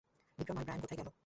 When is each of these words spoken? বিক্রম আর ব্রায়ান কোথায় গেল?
বিক্রম 0.37 0.57
আর 0.57 0.63
ব্রায়ান 0.63 0.81
কোথায় 0.81 0.99
গেল? 0.99 1.11